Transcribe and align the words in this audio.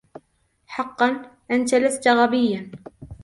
حقا، 0.65 1.31
أنت 1.55 1.75
لست 1.75 2.07
غبيا. 2.07 2.71